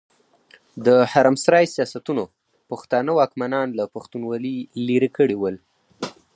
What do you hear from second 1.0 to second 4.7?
حرم سرای سياستونو پښتانه واکمنان له پښتونولي